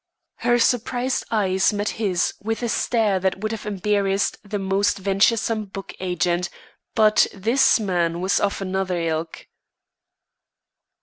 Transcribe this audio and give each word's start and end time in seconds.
Her 0.37 0.57
surprised 0.57 1.25
eyes 1.29 1.71
met 1.71 1.89
his 2.01 2.33
with 2.41 2.63
a 2.63 2.69
stare 2.69 3.19
that 3.19 3.41
would 3.41 3.51
have 3.51 3.67
embarrassed 3.67 4.35
the 4.43 4.57
most 4.57 4.97
venturesome 4.97 5.65
book 5.65 5.93
agent, 5.99 6.49
but 6.95 7.27
this 7.31 7.79
man 7.79 8.19
was 8.19 8.39
of 8.39 8.63
another 8.63 8.99
ilk. 8.99 9.45